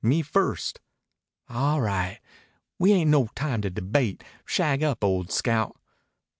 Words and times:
Me 0.03 0.23
first." 0.23 0.79
"All 1.47 1.79
right. 1.79 2.19
We 2.79 2.91
ain't 2.91 3.11
no 3.11 3.27
time 3.35 3.61
to 3.61 3.69
debate. 3.69 4.23
Shag 4.47 4.81
up, 4.81 5.03
old 5.03 5.31
scout." 5.31 5.77